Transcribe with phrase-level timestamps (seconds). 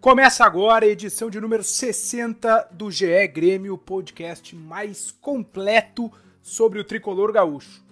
[0.00, 6.78] Começa agora a edição de número 60 do GE Grêmio, o podcast mais completo sobre
[6.78, 7.84] o tricolor gaúcho.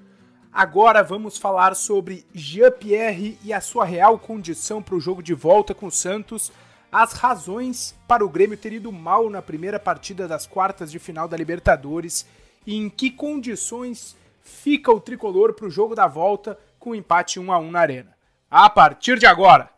[0.51, 5.75] Agora vamos falar sobre Jean-Pierre e a sua real condição para o jogo de volta
[5.75, 6.51] com o Santos,
[6.91, 11.29] as razões para o Grêmio ter ido mal na primeira partida das quartas de final
[11.29, 12.25] da Libertadores
[12.67, 17.39] e em que condições fica o tricolor para o jogo da volta com o empate
[17.39, 18.17] 1 a 1 na Arena.
[18.51, 19.78] A partir de agora!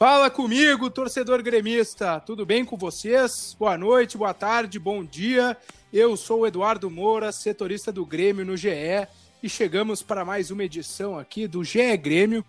[0.00, 2.18] Fala comigo, torcedor gremista.
[2.20, 3.54] Tudo bem com vocês?
[3.58, 5.54] Boa noite, boa tarde, bom dia.
[5.92, 9.06] Eu sou o Eduardo Moura, setorista do Grêmio no GE,
[9.42, 12.42] e chegamos para mais uma edição aqui do GE Grêmio.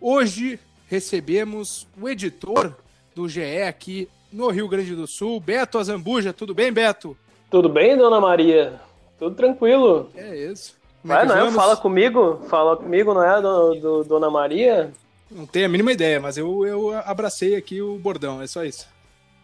[0.00, 2.74] Hoje recebemos o editor
[3.14, 6.32] do GE aqui no Rio Grande do Sul, Beto Azambuja.
[6.32, 7.16] Tudo bem, Beto?
[7.48, 8.80] Tudo bem, dona Maria?
[9.16, 10.10] Tudo tranquilo.
[10.16, 10.75] É isso.
[11.06, 11.52] Como é, não é?
[11.52, 14.92] Fala comigo, fala comigo, não é, do, do, Dona Maria?
[15.30, 18.88] Não tenho a mínima ideia, mas eu, eu abracei aqui o bordão, é só isso.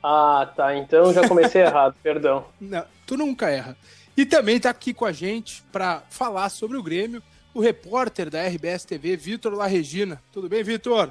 [0.03, 0.77] Ah, tá.
[0.77, 2.47] Então já comecei errado, perdão.
[2.61, 3.77] Não, tu nunca erra.
[4.17, 7.23] E também tá aqui com a gente para falar sobre o Grêmio,
[7.55, 10.21] o repórter da RBS TV, Vitor La Regina.
[10.33, 11.11] Tudo bem, Vitor?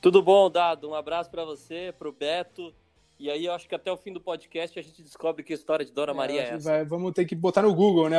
[0.00, 0.88] Tudo bom, Dado.
[0.88, 2.72] Um abraço para você, pro Beto.
[3.18, 5.84] E aí eu acho que até o fim do podcast a gente descobre que história
[5.84, 6.70] de Dona é, Maria é essa.
[6.70, 8.16] Vai, vamos ter que botar no Google, né?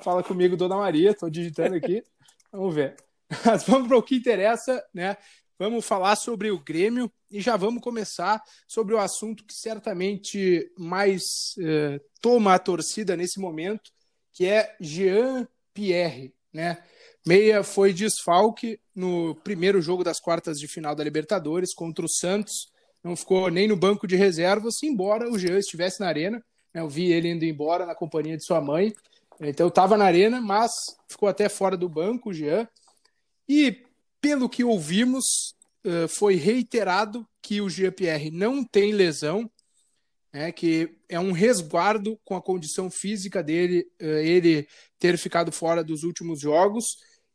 [0.00, 2.02] Fala comigo, Dona Maria, estou digitando aqui.
[2.52, 2.96] Vamos ver.
[3.44, 5.16] Mas vamos para o que interessa, né?
[5.58, 11.22] Vamos falar sobre o Grêmio e já vamos começar sobre o assunto que certamente mais
[11.58, 13.90] eh, toma a torcida nesse momento,
[14.32, 16.82] que é Jean Pierre, né?
[17.26, 22.68] Meia foi desfalque no primeiro jogo das quartas de final da Libertadores contra o Santos,
[23.02, 26.42] não ficou nem no banco de reservas, embora o Jean estivesse na arena.
[26.72, 26.80] Né?
[26.80, 28.92] Eu vi ele indo embora na companhia de sua mãe.
[29.40, 30.70] Então estava na arena, mas
[31.08, 32.68] ficou até fora do banco, o Jean.
[33.48, 33.84] E
[34.20, 35.54] pelo que ouvimos,
[36.08, 39.48] foi reiterado que o Jean-Pierre não tem lesão,
[40.32, 44.66] né, que é um resguardo com a condição física dele, ele
[44.98, 46.84] ter ficado fora dos últimos jogos,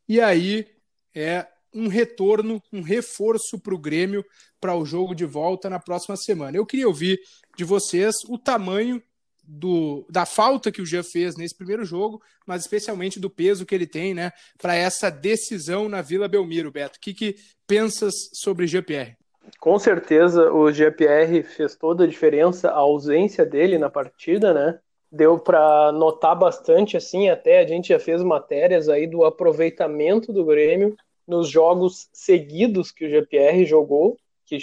[0.06, 0.66] e aí
[1.14, 4.22] é um retorno, um reforço para o Grêmio
[4.60, 6.56] para o jogo de volta na próxima semana.
[6.56, 7.18] Eu queria ouvir
[7.56, 9.02] de vocês o tamanho
[9.42, 13.74] do, da falta que o Jean fez nesse primeiro jogo, mas especialmente do peso que
[13.74, 14.30] ele tem né,
[14.60, 16.98] para essa decisão na Vila Belmiro, Beto.
[16.98, 17.36] O que, que
[17.66, 19.16] pensas sobre Jean-Pierre?
[19.58, 24.78] Com certeza o Jean-Pierre fez toda a diferença, a ausência dele na partida, né?
[25.10, 30.44] Deu para notar bastante, assim, até a gente já fez matérias aí do aproveitamento do
[30.44, 34.16] Grêmio nos jogos seguidos que o Jean-Pierre jogou,
[34.46, 34.58] que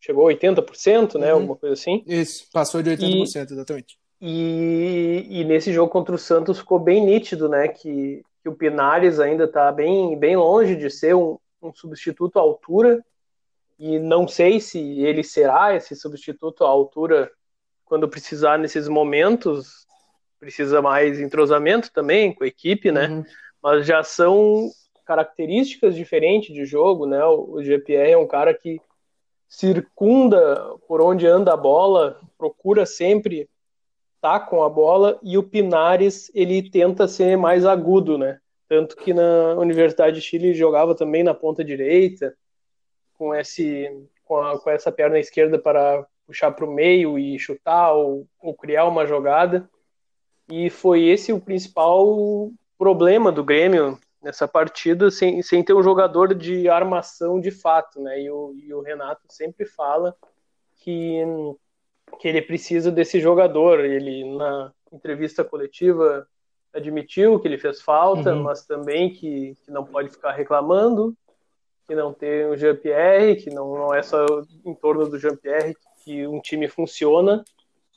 [0.00, 1.32] chegou a 80%, né?
[1.32, 1.40] Uhum.
[1.40, 2.02] Alguma coisa assim.
[2.06, 3.98] Isso, passou de 80%, e, exatamente.
[4.20, 9.20] E, e, nesse jogo contra o Santos ficou bem nítido, né, que, que o Pinares
[9.20, 13.04] ainda está bem, bem longe de ser um, um, substituto à altura,
[13.78, 17.30] e não sei se ele será esse substituto à altura
[17.84, 19.86] quando precisar nesses momentos,
[20.40, 23.24] precisa mais entrosamento também com a equipe, né, uhum.
[23.62, 24.70] mas já são
[25.04, 28.80] características diferentes de jogo, né, o, o GPR é um cara que
[29.46, 33.46] circunda por onde anda a bola, procura sempre
[34.26, 38.40] tá com a bola e o Pinares ele tenta ser mais agudo, né?
[38.68, 42.36] Tanto que na Universidade de Chile jogava também na ponta direita,
[43.14, 43.88] com esse
[44.24, 48.52] com, a, com essa perna esquerda para puxar para o meio e chutar ou, ou
[48.52, 49.70] criar uma jogada.
[50.50, 56.34] E foi esse o principal problema do Grêmio nessa partida, sem, sem ter um jogador
[56.34, 58.22] de armação de fato, né?
[58.22, 60.16] E o, e o Renato sempre fala
[60.74, 61.22] que
[62.18, 63.84] que ele precisa desse jogador.
[63.84, 66.26] Ele, na entrevista coletiva,
[66.72, 68.42] admitiu que ele fez falta, uhum.
[68.42, 71.14] mas também que, que não pode ficar reclamando,
[71.86, 74.24] que não tem o Jean-Pierre, que não, não é só
[74.64, 75.74] em torno do Jean-Pierre
[76.04, 77.44] que um time funciona.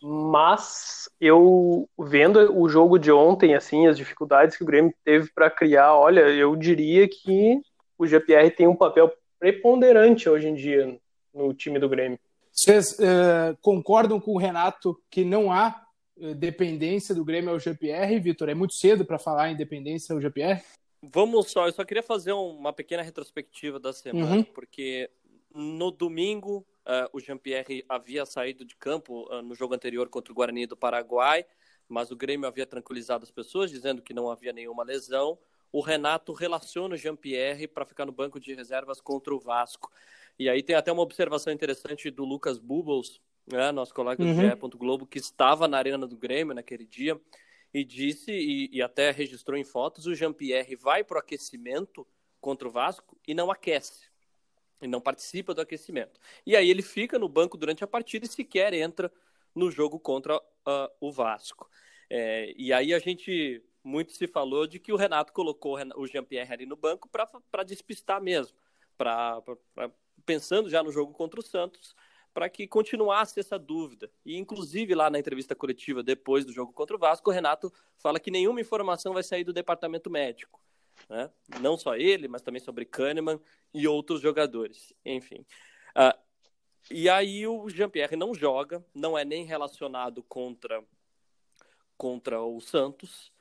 [0.02, 5.50] Mas eu vendo o jogo de ontem, assim, as dificuldades que o Grêmio teve para
[5.50, 7.60] criar, olha, eu diria que
[7.98, 10.98] o Jean-Pierre tem um papel preponderante hoje em dia
[11.34, 12.18] no time do Grêmio.
[12.60, 15.88] Vocês uh, concordam com o Renato que não há
[16.20, 18.50] eh, dependência do Grêmio ao GPR, Vitor?
[18.50, 20.62] É muito cedo para falar em dependência ao GPR?
[21.02, 24.44] Vamos só, eu só queria fazer uma pequena retrospectiva da semana, uhum.
[24.44, 25.10] porque
[25.56, 30.36] no domingo uh, o Jean-Pierre havia saído de campo uh, no jogo anterior contra o
[30.36, 31.46] Guarani do Paraguai,
[31.88, 35.40] mas o Grêmio havia tranquilizado as pessoas, dizendo que não havia nenhuma lesão.
[35.72, 39.90] O Renato relaciona o Jean-Pierre para ficar no banco de reservas contra o Vasco.
[40.40, 44.34] E aí tem até uma observação interessante do Lucas Bubbles, né, nosso colega uhum.
[44.34, 44.78] do GE.
[44.78, 47.20] Globo, que estava na arena do Grêmio naquele dia,
[47.74, 52.08] e disse, e, e até registrou em fotos, o Jean-Pierre vai para o aquecimento
[52.40, 54.08] contra o Vasco e não aquece.
[54.82, 56.20] E não participa do aquecimento.
[56.46, 59.12] E aí ele fica no banco durante a partida e sequer entra
[59.54, 61.70] no jogo contra uh, o Vasco.
[62.10, 66.54] É, e aí a gente muito se falou de que o Renato colocou o Jean-Pierre
[66.54, 68.58] ali no banco para despistar mesmo,
[68.98, 69.42] pra,
[70.30, 71.96] pensando já no jogo contra o Santos,
[72.36, 74.12] para que continuasse essa dúvida.
[74.24, 78.20] E, inclusive, lá na entrevista coletiva depois do jogo contra o Vasco, o Renato fala
[78.20, 80.62] que nenhuma informação vai sair do departamento médico.
[81.10, 81.32] Né?
[81.60, 83.42] Não só ele, mas também sobre Kahneman
[83.74, 84.94] e outros jogadores.
[85.04, 85.44] Enfim.
[85.98, 86.16] Uh,
[86.92, 90.84] e aí o Jean-Pierre não joga, não é nem relacionado contra,
[91.98, 93.34] contra o Santos.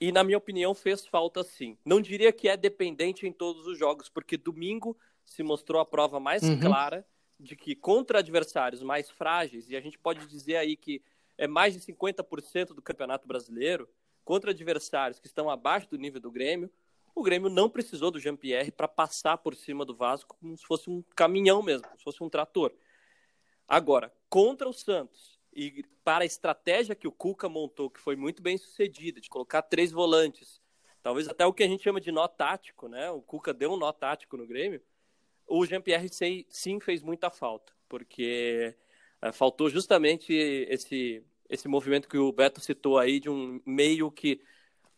[0.00, 1.76] E, na minha opinião, fez falta sim.
[1.84, 4.96] Não diria que é dependente em todos os jogos, porque domingo
[5.28, 6.58] se mostrou a prova mais uhum.
[6.58, 7.06] clara
[7.38, 11.02] de que contra adversários mais frágeis, e a gente pode dizer aí que
[11.36, 13.88] é mais de 50% do Campeonato Brasileiro,
[14.24, 16.70] contra adversários que estão abaixo do nível do Grêmio,
[17.14, 20.90] o Grêmio não precisou do Jean-Pierre para passar por cima do Vasco como se fosse
[20.90, 22.72] um caminhão mesmo, como se fosse um trator.
[23.66, 28.42] Agora, contra o Santos, e para a estratégia que o Cuca montou, que foi muito
[28.42, 30.60] bem sucedida, de colocar três volantes,
[31.02, 33.10] talvez até o que a gente chama de nó tático, né?
[33.10, 34.80] O Cuca deu um nó tático no Grêmio
[35.48, 36.08] o Jean-Pierre
[36.48, 38.74] sim fez muita falta, porque
[39.22, 44.40] é, faltou justamente esse, esse movimento que o Beto citou aí, de um meio que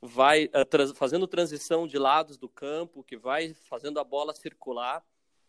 [0.02, 5.05] vai trans, fazendo transição de lados do campo, que vai fazendo a bola circular,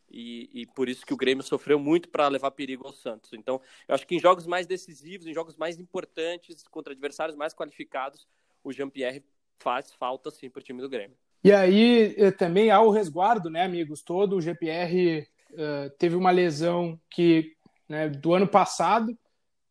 [0.09, 3.31] e, e por isso que o Grêmio sofreu muito para levar perigo ao Santos.
[3.33, 7.53] Então, eu acho que em jogos mais decisivos, em jogos mais importantes, contra adversários mais
[7.53, 8.27] qualificados,
[8.63, 9.24] o Jean-Pierre
[9.57, 11.18] faz falta sim para o time do Grêmio.
[11.44, 14.02] E aí eh, também há o resguardo, né, amigos?
[14.02, 17.54] Todo o GPR uh, eh, teve uma lesão que
[17.90, 19.18] né, do ano passado,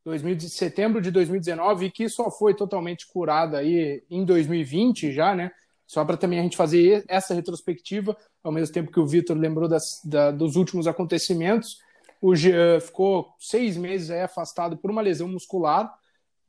[0.04, 5.52] 2000, setembro de 2019, e que só foi totalmente curada aí em 2020 já, né?
[5.86, 9.68] Só para também a gente fazer essa retrospectiva, ao mesmo tempo que o Vitor lembrou
[9.68, 11.78] das, da, dos últimos acontecimentos.
[12.20, 15.92] O Jean ficou seis meses afastado por uma lesão muscular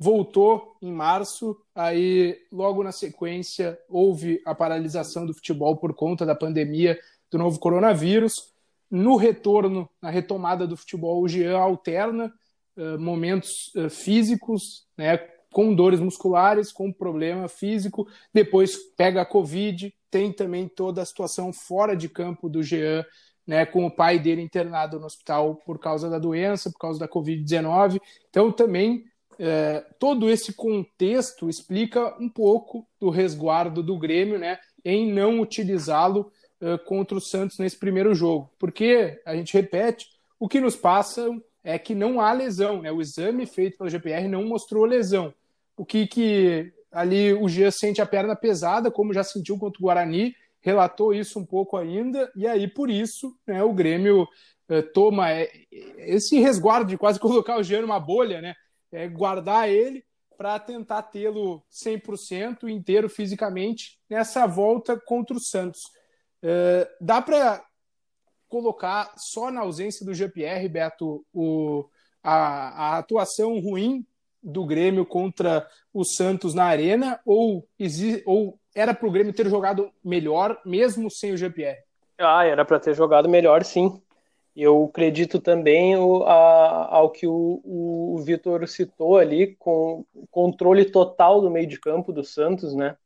[0.01, 6.33] voltou em março, aí logo na sequência houve a paralisação do futebol por conta da
[6.33, 6.99] pandemia
[7.29, 8.51] do novo coronavírus.
[8.89, 12.33] No retorno, na retomada do futebol, o Jean alterna
[12.75, 15.17] uh, momentos uh, físicos, né,
[15.53, 21.53] com dores musculares, com problema físico, depois pega a Covid, tem também toda a situação
[21.53, 23.05] fora de campo do Jean,
[23.45, 27.07] né, com o pai dele internado no hospital por causa da doença, por causa da
[27.07, 28.01] Covid-19.
[28.31, 29.05] Então, também
[29.39, 36.31] é, todo esse contexto explica um pouco do resguardo do Grêmio né, em não utilizá-lo
[36.61, 38.51] uh, contra o Santos nesse primeiro jogo.
[38.59, 40.07] Porque, a gente repete,
[40.39, 41.29] o que nos passa
[41.63, 42.81] é que não há lesão.
[42.81, 42.91] Né?
[42.91, 45.33] O exame feito pela GPR não mostrou lesão.
[45.77, 49.83] O que, que ali o Gia sente a perna pesada, como já sentiu contra o
[49.83, 54.27] Guarani, relatou isso um pouco ainda, e aí por isso né, o Grêmio
[54.69, 55.49] uh, toma é,
[55.97, 58.55] esse resguardo de quase colocar o Jean numa bolha, né?
[58.91, 60.03] É, guardar ele
[60.37, 65.81] para tentar tê-lo 100% inteiro fisicamente nessa volta contra o Santos.
[66.41, 67.63] É, dá para
[68.49, 71.85] colocar só na ausência do GPR, Beto, o,
[72.23, 74.05] a, a, atuação ruim
[74.41, 77.67] do Grêmio contra o Santos na Arena ou,
[78.25, 81.77] ou era para o Grêmio ter jogado melhor mesmo sem o GPR?
[82.17, 84.01] Ah, era para ter jogado melhor, sim.
[84.55, 91.39] Eu acredito também o, a, ao que o, o, Vitor citou ali, com controle total
[91.39, 92.97] do meio de campo do Santos, né?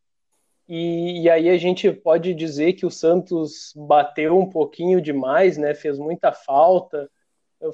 [0.68, 5.76] E, e, aí a gente pode dizer que o Santos bateu um pouquinho demais, né?
[5.76, 7.08] Fez muita falta,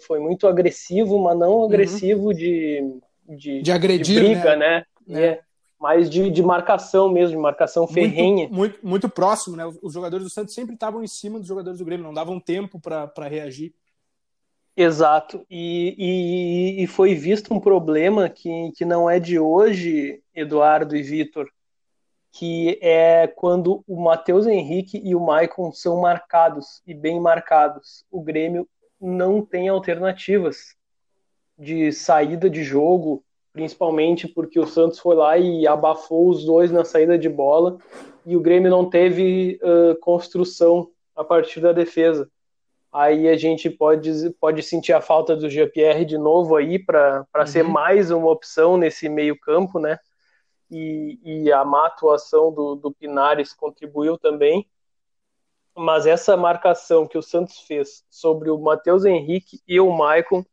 [0.02, 1.66] foi muito agressivo, mas não uhum.
[1.66, 2.34] agressivo uhum.
[2.34, 3.00] de,
[3.30, 4.84] de, de agredir, de briga, né?
[5.08, 5.24] né?
[5.24, 5.42] É
[5.82, 8.48] mas de, de marcação mesmo, de marcação ferrenha.
[8.48, 9.66] Muito, muito, muito, próximo, né?
[9.82, 12.80] Os jogadores do Santos sempre estavam em cima dos jogadores do Grêmio, não davam tempo
[12.80, 13.74] para reagir.
[14.78, 20.96] Exato, e, e, e, foi visto um problema que, que não é de hoje, Eduardo
[20.96, 21.50] e Vitor,
[22.32, 28.06] que é quando o Matheus Henrique e o Maicon são marcados e bem marcados.
[28.10, 28.70] O Grêmio
[29.00, 30.76] não tem alternativas
[31.58, 36.86] de saída de jogo, principalmente porque o Santos foi lá e abafou os dois na
[36.86, 37.78] saída de bola
[38.26, 42.30] e o Grêmio não teve uh, construção a partir da defesa.
[42.92, 47.48] Aí a gente pode, pode sentir a falta do GPR de novo aí para uhum.
[47.48, 49.98] ser mais uma opção nesse meio campo, né?
[50.70, 54.68] E, e a má atuação do, do Pinares contribuiu também.
[55.76, 60.44] Mas essa marcação que o Santos fez sobre o Matheus Henrique e o Maicon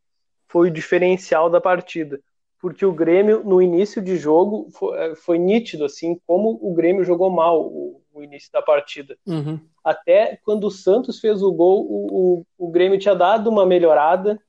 [0.46, 2.20] foi o diferencial da partida
[2.60, 7.04] porque o Grêmio, no início de jogo, foi, é, foi nítido, assim, como o Grêmio
[7.04, 9.16] jogou mal o, o início da partida.
[9.26, 9.60] Uhum.
[9.84, 14.40] Até quando o Santos fez o gol, o, o, o Grêmio tinha dado uma melhorada,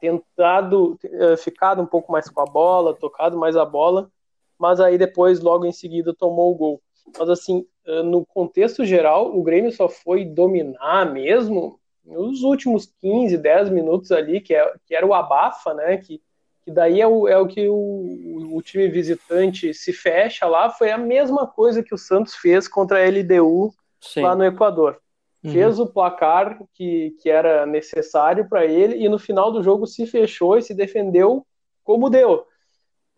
[0.00, 4.10] tentado, uh, ficado um pouco mais com a bola, tocado mais a bola,
[4.58, 6.82] mas aí depois, logo em seguida, tomou o gol.
[7.18, 13.38] Mas, assim, uh, no contexto geral, o Grêmio só foi dominar mesmo nos últimos 15,
[13.38, 16.20] 10 minutos ali, que, é, que era o abafa, né, que
[16.64, 20.90] que daí é o, é o que o, o, time visitante se fecha lá, foi
[20.90, 24.22] a mesma coisa que o Santos fez contra a LDU Sim.
[24.22, 24.98] lá no Equador.
[25.44, 25.52] Uhum.
[25.52, 30.06] Fez o placar que, que era necessário para ele e no final do jogo se
[30.06, 31.46] fechou e se defendeu
[31.84, 32.46] como deu.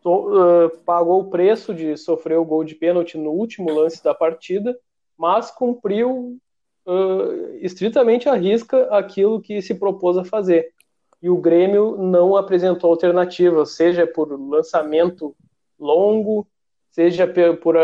[0.04, 4.76] Uh, pagou o preço de sofrer o gol de pênalti no último lance da partida,
[5.16, 6.36] mas cumpriu
[6.86, 10.72] uh, estritamente a risca aquilo que se propôs a fazer
[11.22, 15.34] e o Grêmio não apresentou alternativa, seja por lançamento
[15.78, 16.46] longo,
[16.90, 17.76] seja por,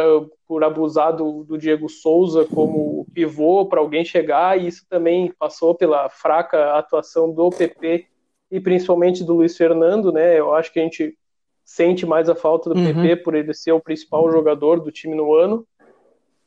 [0.47, 5.75] por abusar do, do Diego Souza como pivô para alguém chegar, e isso também passou
[5.75, 8.07] pela fraca atuação do PP
[8.51, 10.39] e principalmente do Luiz Fernando, né?
[10.39, 11.17] Eu acho que a gente
[11.65, 12.85] sente mais a falta do uhum.
[12.87, 15.67] PP por ele ser o principal jogador do time no ano,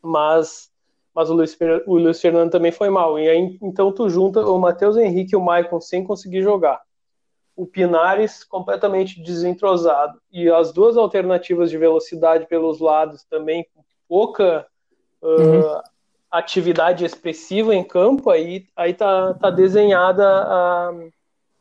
[0.02, 0.70] mas
[1.16, 1.58] mas o Luiz,
[1.88, 3.18] o Luiz Fernando também foi mal.
[3.18, 6.82] E aí, então tu junta o Matheus Henrique e o Maicon sem conseguir jogar.
[7.56, 10.20] O Pinares completamente desentrosado.
[10.30, 14.68] E as duas alternativas de velocidade pelos lados também com pouca
[15.22, 15.82] uh,
[16.30, 20.92] atividade expressiva em campo, aí, aí tá, tá desenhada a,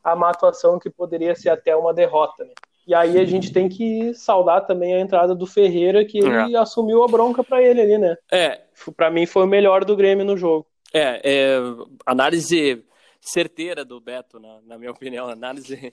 [0.03, 2.43] a uma atuação que poderia ser até uma derrota.
[2.43, 2.51] Né?
[2.87, 6.59] E aí a gente tem que saudar também a entrada do Ferreira, que ele é.
[6.59, 8.15] assumiu a bronca para ele ali, né?
[8.31, 8.61] É.
[8.95, 10.67] Para mim foi o melhor do Grêmio no jogo.
[10.93, 11.57] É, é
[12.05, 12.85] análise
[13.19, 15.91] certeira do Beto, na, na minha opinião, análise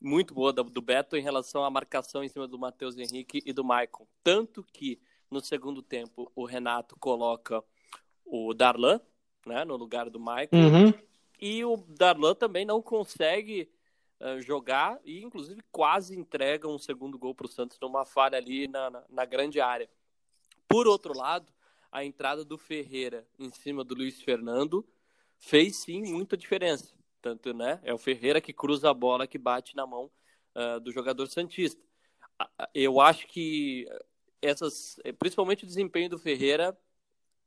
[0.00, 3.52] muito boa do, do, Beto em relação à marcação em cima do Matheus Henrique e
[3.52, 4.06] do Maicon.
[4.22, 7.62] Tanto que no segundo tempo o Renato coloca
[8.24, 9.00] o Darlan,
[9.44, 10.94] né, no lugar do Maicon, uhum.
[11.40, 13.68] e o Darlan também não consegue
[14.40, 18.90] jogar e, inclusive, quase entrega um segundo gol para o Santos numa falha ali na,
[18.90, 19.88] na, na, grande área.
[20.68, 21.50] Por outro lado,
[21.90, 24.86] a entrada do Ferreira em cima do Luiz Fernando
[25.38, 26.94] fez sim muita diferença.
[27.22, 27.80] Tanto, né?
[27.82, 30.10] É o Ferreira que cruza a bola que bate na mão
[30.54, 31.82] uh, do jogador Santista.
[32.74, 33.86] Eu acho que
[34.40, 36.76] essas, principalmente o desempenho do Ferreira,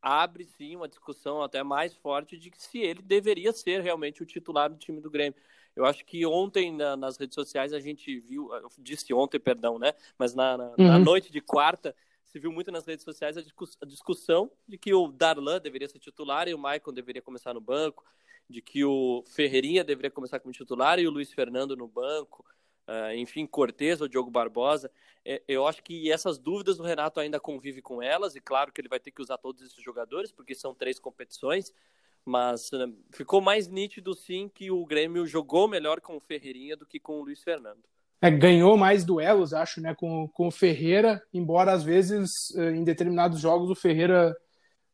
[0.01, 4.25] abre sim uma discussão até mais forte de que se ele deveria ser realmente o
[4.25, 5.39] titular do time do Grêmio.
[5.75, 9.79] Eu acho que ontem na, nas redes sociais a gente viu, eu disse ontem, perdão,
[9.79, 9.93] né?
[10.17, 10.75] Mas na, na, uhum.
[10.77, 14.77] na noite de quarta se viu muito nas redes sociais a, discuss, a, discussão de
[14.77, 18.03] que o Darlan deveria ser titular e o Maicon deveria começar no banco,
[18.49, 22.43] de que o Ferreirinha deveria começar como titular e o Luiz Fernando no banco,
[22.87, 24.91] uh, enfim, Cortez ou Diogo Barbosa.
[25.23, 28.81] É, eu acho que essas dúvidas o Renato ainda convive com elas, e claro que
[28.81, 31.71] ele vai ter que usar todos esses jogadores, porque são três competições,
[32.25, 36.85] mas uh, ficou mais nítido sim que o Grêmio jogou melhor com o Ferreirinha do
[36.85, 37.83] que com o Luiz Fernando.
[38.23, 42.81] É, ganhou mais duelos, acho, né, com, com o Ferreira, embora às vezes eh, em
[42.81, 44.33] determinados jogos o Ferreira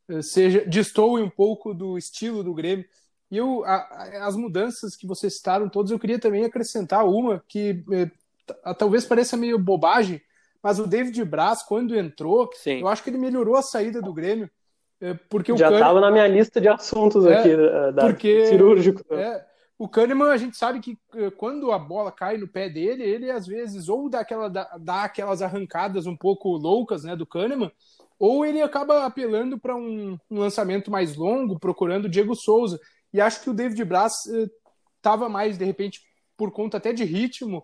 [0.10, 2.86] eh, seja destoe um pouco do estilo do Grêmio.
[3.30, 7.84] E eu, a, as mudanças que vocês citaram todas, eu queria também acrescentar uma que
[7.92, 8.10] eh,
[8.74, 10.20] talvez pareça meio bobagem,
[10.64, 12.80] mas o David Braz, quando entrou, Sim.
[12.80, 14.50] eu acho que ele melhorou a saída do Grêmio.
[15.30, 17.56] Porque Já estava na minha lista de assuntos é, aqui,
[17.94, 19.02] da, porque, cirúrgico.
[19.14, 19.46] É,
[19.80, 23.32] o Kahneman, a gente sabe que eh, quando a bola cai no pé dele, ele
[23.32, 27.72] às vezes ou dá, aquela, dá, dá aquelas arrancadas um pouco loucas né, do Kahneman,
[28.20, 32.78] ou ele acaba apelando para um, um, lançamento mais longo, procurando o Diego Souza.
[33.14, 34.14] E acho que o David Braz
[34.98, 36.02] estava uh, mais, de repente,
[36.36, 37.64] por conta até de ritmo,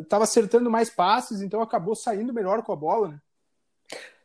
[0.00, 3.08] estava uh, acertando mais passes, então acabou saindo melhor com a bola.
[3.08, 3.18] Né?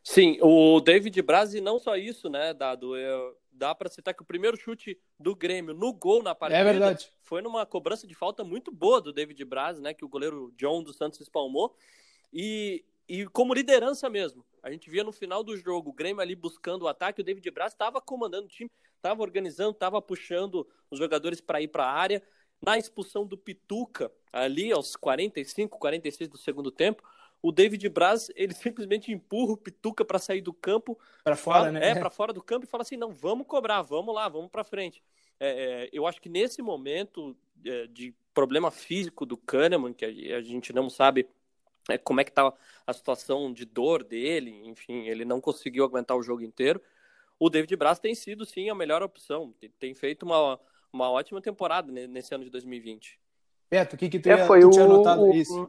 [0.02, 2.96] Sim, o David Braz, e não só isso, né, Dado?
[2.96, 6.96] Eu, dá para citar que o primeiro chute do Grêmio no gol na partida é
[7.22, 10.82] foi numa cobrança de falta muito boa do David Braz, né, que o goleiro John
[10.82, 11.76] dos Santos espalmou.
[12.32, 14.44] E, e como liderança mesmo.
[14.62, 17.48] A gente via no final do jogo o Grêmio ali buscando o ataque, o David
[17.50, 21.92] Braz estava comandando o time, estava organizando, estava puxando os jogadores para ir para a
[21.92, 22.22] área.
[22.64, 27.02] na expulsão do Pituca, ali aos 45, 46 do segundo tempo,
[27.42, 30.96] o David Braz, ele simplesmente empurra o Pituca para sair do campo.
[31.24, 31.90] Para fora, fala, né?
[31.90, 34.62] É, para fora do campo e fala assim: não, vamos cobrar, vamos lá, vamos para
[34.62, 35.02] frente.
[35.40, 40.36] É, é, eu acho que nesse momento é, de problema físico do Kahneman, que a,
[40.38, 41.28] a gente não sabe
[41.88, 42.52] é, como é que tá
[42.86, 46.80] a situação de dor dele, enfim, ele não conseguiu aguentar o jogo inteiro.
[47.40, 49.52] O David Braz tem sido, sim, a melhor opção.
[49.58, 50.60] Tem, tem feito uma,
[50.92, 53.18] uma ótima temporada nesse ano de 2020.
[53.68, 55.68] Beto, o que, que tu, é, foi tu o, tinha notado o, isso?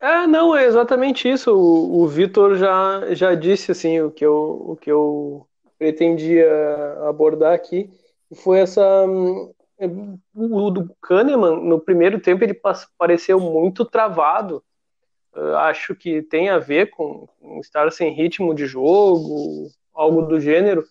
[0.00, 1.54] É, não, é exatamente isso.
[1.54, 5.46] O, o Vitor já, já disse assim o que, eu, o que eu
[5.78, 6.48] pretendia
[7.08, 7.90] abordar aqui.
[8.34, 8.82] Foi essa.
[10.34, 12.58] O do Kahneman, no primeiro tempo, ele
[12.98, 14.62] pareceu muito travado.
[15.58, 17.26] Acho que tem a ver com
[17.60, 20.84] estar sem ritmo de jogo, algo do gênero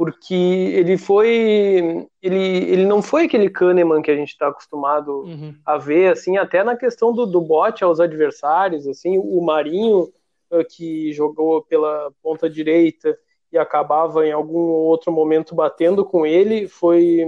[0.00, 5.54] porque ele foi ele, ele não foi aquele Kahneman que a gente está acostumado uhum.
[5.62, 10.10] a ver assim até na questão do, do bote aos adversários assim o Marinho
[10.50, 13.14] uh, que jogou pela ponta direita
[13.52, 17.26] e acabava em algum outro momento batendo com ele foi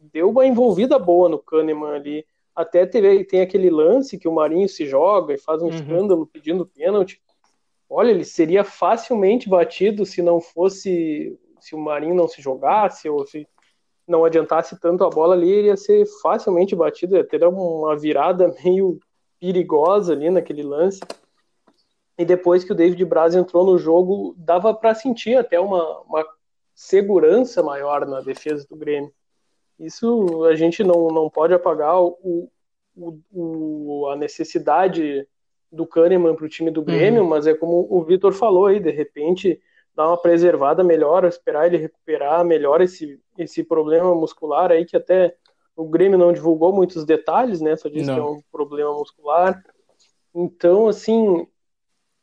[0.00, 2.24] deu uma envolvida boa no Kahneman ali
[2.56, 5.74] até teve, tem aquele lance que o Marinho se joga e faz um uhum.
[5.74, 7.20] escândalo pedindo pênalti
[7.86, 13.26] olha ele seria facilmente batido se não fosse se o Marinho não se jogasse ou
[13.26, 13.48] se
[14.06, 18.54] não adiantasse tanto a bola ali, ele ia ser facilmente batido, ia ter uma virada
[18.62, 19.00] meio
[19.40, 21.00] perigosa ali naquele lance.
[22.18, 26.24] E depois que o David Braz entrou no jogo, dava para sentir até uma, uma
[26.74, 29.10] segurança maior na defesa do Grêmio.
[29.80, 32.50] Isso a gente não, não pode apagar o,
[32.94, 35.26] o, o a necessidade
[35.72, 37.28] do Kahneman para o time do Grêmio, uhum.
[37.28, 39.60] mas é como o Vitor falou aí, de repente
[39.94, 45.36] dar uma preservada melhor, esperar ele recuperar melhor esse, esse problema muscular aí, que até
[45.76, 47.76] o Grêmio não divulgou muitos detalhes, né?
[47.76, 48.14] Só disse não.
[48.14, 49.62] que é um problema muscular.
[50.34, 51.46] Então, assim,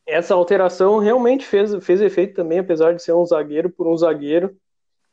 [0.05, 4.55] essa alteração realmente fez, fez efeito também, apesar de ser um zagueiro por um zagueiro.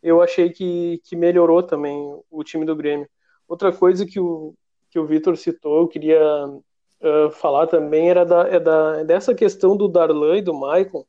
[0.03, 1.97] Eu achei que, que melhorou também
[2.31, 3.09] o time do Grêmio.
[3.47, 4.54] Outra coisa que o,
[4.91, 9.76] que o Vitor citou, eu queria uh, falar também, era da, é da, dessa questão
[9.76, 11.04] do Darlan e do Maicon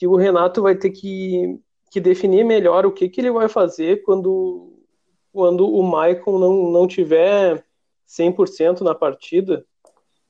[0.00, 1.60] que o Renato vai ter que,
[1.90, 4.72] que definir melhor o que, que ele vai fazer quando,
[5.30, 7.62] quando o Maicon não, não tiver
[8.08, 9.62] 100% na partida,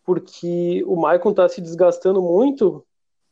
[0.05, 2.85] porque o Maicon está se desgastando muito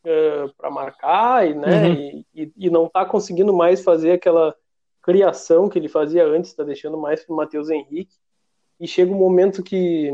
[0.05, 2.23] é, para marcar e, né, uhum.
[2.33, 4.55] e, e, não está conseguindo mais fazer aquela
[5.01, 8.15] criação que ele fazia antes, está deixando mais para o Matheus Henrique.
[8.79, 10.09] E chega um momento que,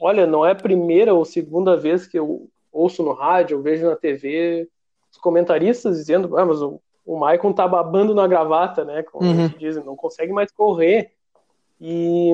[0.00, 3.86] olha, não é a primeira ou segunda vez que eu ouço no rádio, eu vejo
[3.86, 4.68] na TV
[5.10, 9.02] os comentaristas dizendo, ah, mas o, o Maicon tá babando na gravata, né?
[9.02, 9.48] Como uhum.
[9.58, 11.12] dizem, não consegue mais correr.
[11.80, 12.32] E,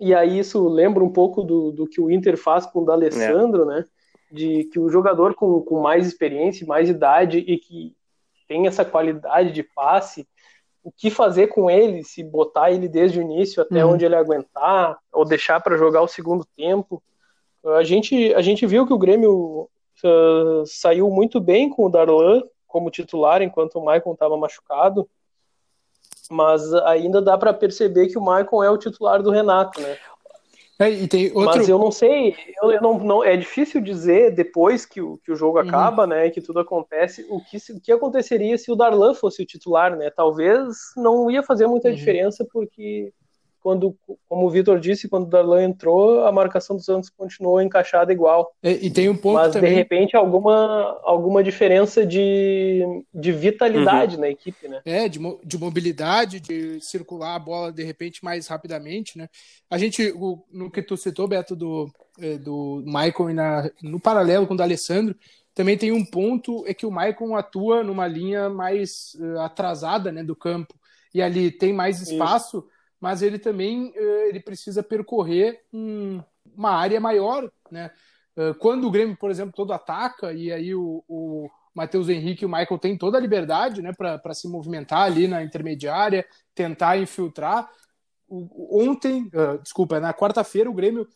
[0.00, 3.64] e aí isso lembra um pouco do, do que o Inter faz com o D'Alessandro,
[3.64, 3.66] é.
[3.66, 3.84] né?
[4.30, 7.94] De que o jogador com, com mais experiência, mais idade e que
[8.48, 10.26] tem essa qualidade de passe,
[10.82, 13.92] o que fazer com ele, se botar ele desde o início até uhum.
[13.92, 17.02] onde ele aguentar, ou deixar para jogar o segundo tempo.
[17.64, 19.68] A gente, a gente viu que o Grêmio
[20.06, 25.08] uh, saiu muito bem com o Darlan como titular, enquanto o Maicon estava machucado.
[26.30, 29.98] Mas ainda dá para perceber que o Maicon é o titular do Renato, né?
[30.80, 30.88] É,
[31.34, 31.58] outro...
[31.58, 35.30] Mas eu não sei, eu, eu não, não, é difícil dizer depois que o, que
[35.30, 35.68] o jogo uhum.
[35.68, 39.46] acaba, né, que tudo acontece, o que, o que aconteceria se o Darlan fosse o
[39.46, 40.08] titular, né?
[40.08, 41.94] Talvez não ia fazer muita uhum.
[41.94, 43.12] diferença porque
[43.62, 43.94] quando,
[44.28, 48.50] como o Vitor disse, quando o Darlan entrou, a marcação do Santos continuou encaixada igual.
[48.62, 49.70] E, e tem um ponto Mas, também...
[49.70, 54.22] de repente, alguma, alguma diferença de, de vitalidade uhum.
[54.22, 54.80] na equipe, né?
[54.84, 59.28] É, de, de mobilidade, de circular a bola, de repente, mais rapidamente, né?
[59.70, 64.00] A gente, o, no que tu citou, Beto, do, é, do Michael, e na, no
[64.00, 65.14] paralelo com o do Alessandro,
[65.54, 70.24] também tem um ponto, é que o Michael atua numa linha mais uh, atrasada, né,
[70.24, 70.74] do campo,
[71.14, 72.58] e ali tem mais espaço...
[72.58, 76.22] Isso mas ele também eh, ele precisa percorrer um,
[76.54, 77.90] uma área maior, né?
[78.36, 82.46] Eh, quando o Grêmio, por exemplo, todo ataca e aí o, o Matheus Henrique e
[82.46, 87.70] o Michael têm toda a liberdade, né, para se movimentar ali na intermediária, tentar infiltrar.
[88.28, 91.08] Ontem, uh, desculpa, na quarta-feira o Grêmio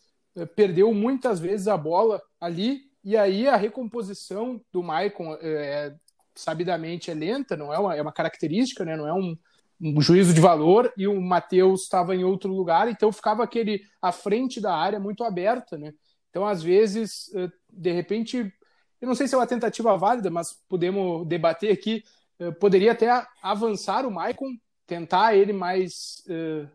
[0.55, 5.95] perdeu muitas vezes a bola ali e aí a recomposição do uh, é,
[6.33, 8.97] sabidamente é lenta, não é uma, é uma característica, né?
[8.97, 9.37] Não é um,
[9.79, 14.11] um juízo de valor e o Matheus estava em outro lugar, então ficava aquele à
[14.11, 15.93] frente da área muito aberta, né?
[16.29, 18.53] Então, às vezes, eh, de repente,
[19.01, 22.03] eu não sei se é uma tentativa válida, mas podemos debater aqui,
[22.39, 24.51] eh, poderia até avançar o Maicon,
[24.85, 26.67] tentar ele mais eh,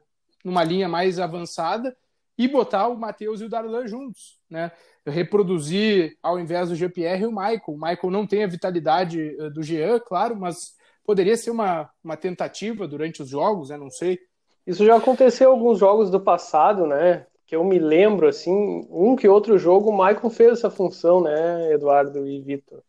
[0.45, 1.97] numa linha mais avançada
[2.39, 4.73] e botar o Matheus e o Darlan juntos, né?
[5.07, 7.63] Reproduzir ao invés do GPR o Michael.
[7.69, 12.87] O Michael não tem a vitalidade do Jean, claro, mas poderia ser uma, uma tentativa
[12.87, 13.77] durante os jogos, né?
[13.77, 14.19] Não sei.
[14.67, 17.27] Isso já aconteceu em alguns jogos do passado, né?
[17.47, 21.73] Que eu me lembro, assim, um que outro jogo o Michael fez essa função, né,
[21.73, 22.83] Eduardo e Vitor?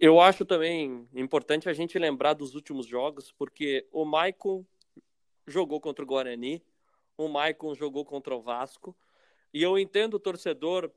[0.00, 4.64] Eu acho também importante a gente lembrar dos últimos jogos, porque o Maicon
[5.46, 6.62] jogou contra o Guarani,
[7.18, 8.96] o Maicon jogou contra o Vasco,
[9.52, 10.90] e eu entendo o torcedor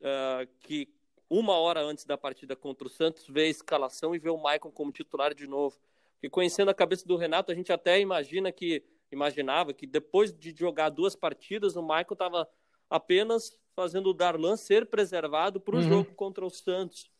[0.00, 0.88] uh, que
[1.30, 4.70] uma hora antes da partida contra o Santos vê a escalação e vê o Maicon
[4.70, 5.78] como titular de novo.
[6.22, 10.54] E conhecendo a cabeça do Renato, a gente até imagina que imaginava que depois de
[10.56, 12.48] jogar duas partidas, o Maicon estava
[12.90, 15.88] apenas fazendo o Darlan ser preservado para o uhum.
[15.88, 17.10] jogo contra o Santos.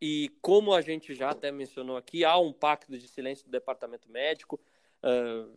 [0.00, 4.10] E como a gente já até mencionou aqui, há um pacto de silêncio do departamento
[4.10, 4.60] médico,
[5.02, 5.50] uh,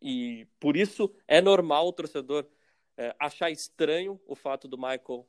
[0.00, 5.26] e por isso é normal o torcedor uh, achar estranho o fato do Michael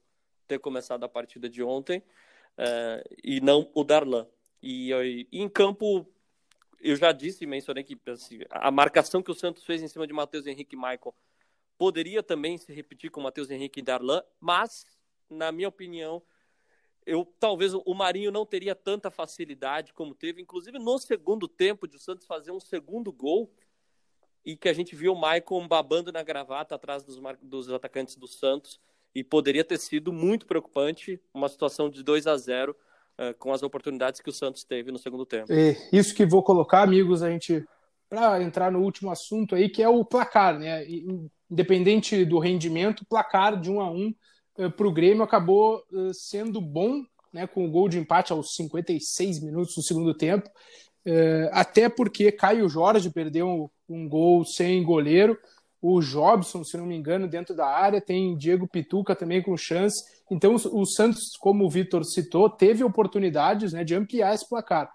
[0.47, 1.99] ter começado a partida de ontem
[2.57, 4.27] uh, e não o Darlan.
[4.61, 6.07] E, e, em campo,
[6.81, 10.07] eu já disse e mencionei que assim, a marcação que o Santos fez em cima
[10.07, 11.13] de Matheus Henrique e Michael
[11.77, 14.85] poderia também se repetir com Matheus Henrique e Darlan, mas,
[15.29, 16.23] na minha opinião,
[17.05, 21.97] eu talvez o Marinho não teria tanta facilidade como teve, inclusive no segundo tempo de
[21.97, 23.51] o Santos fazer um segundo gol
[24.43, 28.27] e que a gente viu o Maicon babando na gravata atrás dos, dos atacantes do
[28.27, 28.79] Santos
[29.15, 32.75] e poderia ter sido muito preocupante uma situação de 2 a 0 uh,
[33.17, 35.47] eh, com as oportunidades que o Santos teve no segundo tempo.
[35.91, 37.65] Isso que vou colocar, amigos, a gente
[38.09, 40.85] para entrar no último assunto aí, que é o placar, né?
[41.49, 44.13] Independente do rendimento, placar de um a um
[44.57, 47.01] eh, para o Grêmio acabou eh, sendo bom,
[47.31, 50.49] né, com o gol de empate aos 56 minutos do segundo tempo,
[51.51, 55.37] até porque Caio Jorge perdeu um gol sem goleiro,
[55.87, 60.03] o Jobson, se não me engano, dentro da área, tem Diego Pituca também com chance.
[60.31, 64.91] Então, o Santos, como o Vitor citou, teve oportunidades né, de ampliar esse placar.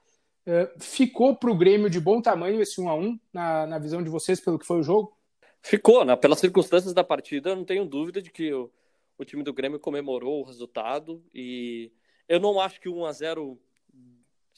[0.80, 4.10] ficou para o Grêmio de bom tamanho esse 1 a 1 na, na visão de
[4.10, 5.16] vocês, pelo que foi o jogo?
[5.62, 6.16] Ficou, né?
[6.16, 8.68] pelas circunstâncias da partida, não tenho dúvida de que o,
[9.16, 11.92] o time do Grêmio comemorou o resultado e
[12.28, 13.60] eu não acho que o 1 a 0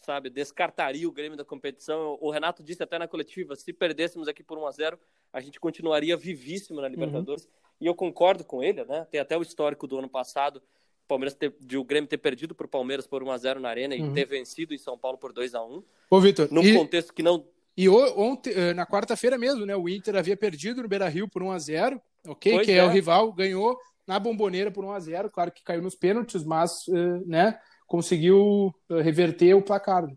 [0.02, 2.18] sabe, descartaria o Grêmio da competição.
[2.20, 4.98] O Renato disse até na coletiva, se perdêssemos aqui por 1 a 0,
[5.32, 7.44] a gente continuaria vivíssimo na Libertadores.
[7.44, 7.50] Uhum.
[7.80, 9.06] E eu concordo com ele, né?
[9.10, 10.62] Tem até o histórico do ano passado,
[11.08, 13.68] Palmeiras ter, de o Grêmio ter perdido para o Palmeiras por 1 a 0 na
[13.68, 14.10] Arena uhum.
[14.10, 15.82] e ter vencido em São Paulo por 2 a 1.
[16.10, 16.74] Ô, Vitor, num e...
[16.74, 19.74] contexto que não e ontem, eh, na quarta-feira mesmo, né?
[19.74, 22.52] O Inter havia perdido no Beira Rio por 1 a 0 ok?
[22.52, 22.76] Pois que é.
[22.76, 26.44] é o rival, ganhou na bomboneira por 1 a 0 claro que caiu nos pênaltis,
[26.44, 27.58] mas uh, né,
[27.92, 30.10] conseguiu uh, reverter o placar.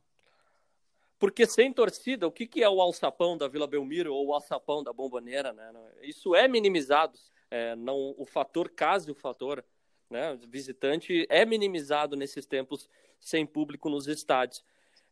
[1.20, 4.82] Porque sem torcida, o que, que é o alçapão da Vila Belmiro ou o alçapão
[4.82, 5.52] da bomboneira?
[5.52, 5.74] Né?
[6.02, 7.20] Isso é minimizado.
[7.52, 9.62] É, não, o fator casa o fator
[10.10, 14.64] né, visitante é minimizado nesses tempos sem público nos estádios.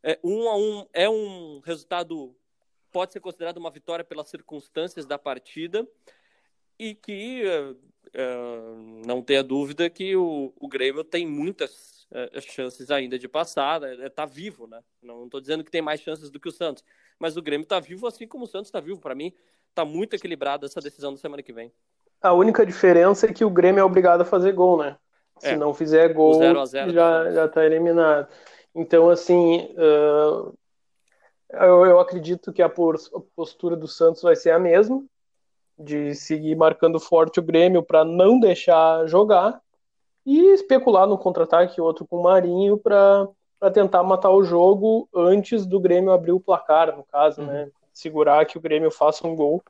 [0.01, 2.33] É, um a um é um resultado
[2.93, 5.85] pode ser considerado uma vitória pelas circunstâncias da partida
[6.79, 13.17] e que uh, não tenha dúvida que o, o Grêmio tem muitas uh, chances ainda
[13.17, 14.31] de passar, está né?
[14.31, 14.79] vivo, né?
[15.01, 16.83] Não estou dizendo que tem mais chances do que o Santos,
[17.19, 18.99] mas o Grêmio está vivo assim como o Santos está vivo.
[18.99, 19.33] Para mim,
[19.69, 21.71] está muito equilibrada essa decisão da semana que vem.
[22.21, 24.97] A única diferença é que o Grêmio é obrigado a fazer gol, né?
[25.39, 25.57] Se é.
[25.57, 28.27] não fizer gol, zero zero já já está eliminado.
[28.73, 30.53] Então, assim, uh,
[31.51, 32.71] eu, eu acredito que a
[33.35, 35.03] postura do Santos vai ser a mesma
[35.77, 39.59] de seguir marcando forte o Grêmio para não deixar jogar
[40.25, 43.27] e especular no contra-ataque, outro com o Marinho para
[43.73, 47.47] tentar matar o jogo antes do Grêmio abrir o placar, no caso, né?
[47.47, 47.65] uhum.
[47.65, 47.71] né?
[47.93, 49.63] Segurar que o Grêmio faça um gol.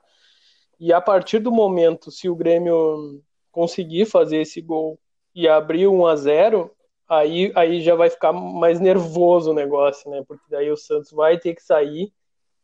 [0.80, 4.98] E a partir do momento, se o Grêmio conseguir fazer esse gol
[5.36, 6.72] e abrir 1 a 0
[7.10, 10.24] aí, aí já vai ficar mais nervoso o negócio, né?
[10.28, 12.14] Porque daí o Santos vai ter que sair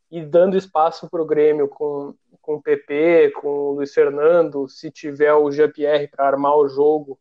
[0.10, 4.90] e dando espaço para o Grêmio com com o PP, com o Luiz Fernando, se
[4.90, 7.20] tiver o Jean-Pierre para armar o jogo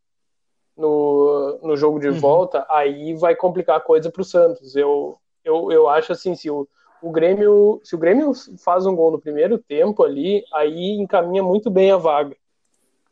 [0.78, 2.20] no, no jogo de uhum.
[2.20, 4.76] volta, aí vai complicar a coisa para o Santos.
[4.76, 6.68] Eu, eu, eu acho assim, se o,
[7.02, 11.68] o Grêmio, se o Grêmio faz um gol no primeiro tempo ali, aí encaminha muito
[11.68, 12.36] bem a vaga.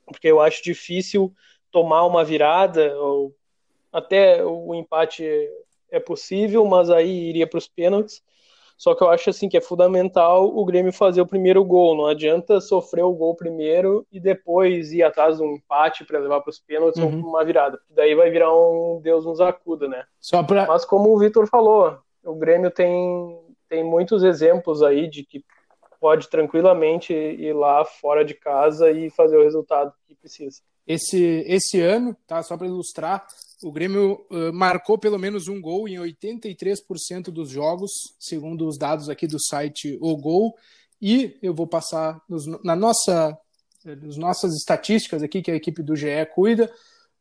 [0.06, 1.32] Porque eu acho difícil
[1.72, 3.34] tomar uma virada, ou
[3.92, 5.26] até o empate
[5.90, 8.22] é possível, mas aí iria para os pênaltis.
[8.76, 11.96] Só que eu acho assim que é fundamental o Grêmio fazer o primeiro gol.
[11.96, 16.40] Não adianta sofrer o gol primeiro e depois ir atrás de um empate para levar
[16.40, 17.22] para os pênaltis uhum.
[17.22, 17.78] ou uma virada.
[17.90, 20.04] Daí vai virar um Deus nos acuda, né?
[20.46, 20.66] Pra...
[20.66, 25.42] Mas como o Vitor falou, o Grêmio tem, tem muitos exemplos aí de que
[25.98, 30.60] pode tranquilamente ir lá fora de casa e fazer o resultado que precisa.
[30.86, 32.42] Esse, esse ano, tá?
[32.42, 33.26] Só para ilustrar,
[33.62, 39.08] o Grêmio uh, marcou pelo menos um gol em 83% dos jogos, segundo os dados
[39.08, 40.54] aqui do site O Gol.
[41.00, 43.36] E eu vou passar nos, na nossa,
[43.84, 46.70] nas nossas estatísticas aqui, que a equipe do GE cuida.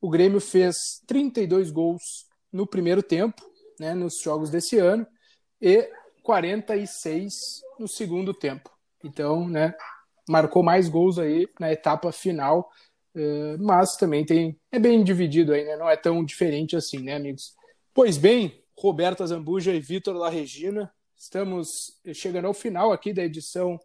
[0.01, 0.75] O Grêmio fez
[1.07, 2.01] 32 gols
[2.51, 3.41] no primeiro tempo,
[3.79, 5.05] né, nos jogos desse ano,
[5.61, 5.89] e
[6.23, 7.33] 46
[7.79, 8.69] no segundo tempo.
[9.03, 9.73] Então, né,
[10.27, 12.69] marcou mais gols aí na etapa final
[13.59, 15.77] mas também tem é bem dividido aí, né?
[15.77, 17.53] Não é tão diferente assim, né, amigos?
[17.93, 21.67] Pois bem, Roberta Zambuja e Vitor La Regina, estamos
[22.13, 23.79] chegando ao final aqui da edição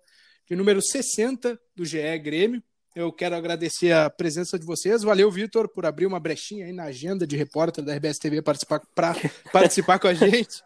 [0.48, 2.62] de número 60 do GE Grêmio.
[2.94, 5.04] Eu quero agradecer a presença de vocês.
[5.04, 8.80] Valeu, Vitor, por abrir uma brechinha aí na agenda de repórter da RBS TV participar,
[8.94, 9.14] para
[9.52, 10.60] participar com a gente.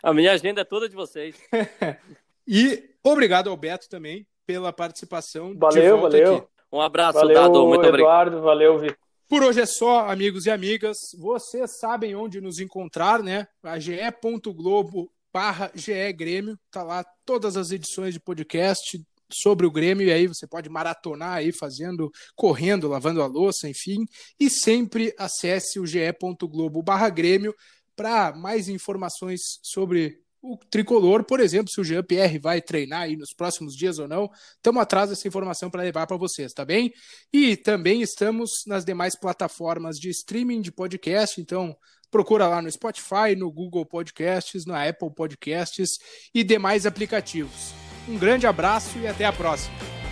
[0.00, 1.34] A minha agenda é toda de vocês.
[2.46, 5.52] e obrigado ao Beto também pela participação.
[5.58, 6.36] Valeu, valeu.
[6.36, 6.46] Aqui.
[6.74, 7.66] Um abraço, valeu, Dado.
[7.68, 8.42] Muito Eduardo, obrigado.
[8.42, 8.98] Valeu, Vitor.
[9.28, 10.96] Por hoje é só, amigos e amigas.
[11.16, 13.46] Vocês sabem onde nos encontrar, né?
[13.62, 16.58] A ge.globo barra GE Grêmio.
[16.72, 19.00] Tá lá todas as edições de podcast
[19.32, 24.04] sobre o Grêmio, e aí você pode maratonar aí, fazendo, correndo, lavando a louça, enfim.
[24.38, 27.54] E sempre acesse o ge.globo barra Grêmio
[27.94, 33.32] para mais informações sobre o tricolor, por exemplo, se o Jean-Pierre vai treinar aí nos
[33.32, 36.92] próximos dias ou não, estamos atrás dessa informação para levar para vocês, tá bem?
[37.32, 41.74] E também estamos nas demais plataformas de streaming de podcast, então
[42.10, 45.92] procura lá no Spotify, no Google Podcasts, na Apple Podcasts
[46.34, 47.72] e demais aplicativos.
[48.06, 50.03] Um grande abraço e até a próxima.